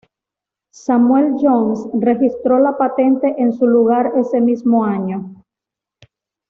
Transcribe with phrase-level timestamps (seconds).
[0.73, 5.43] Samuel Jones registró la patente en su lugar ese mismo año.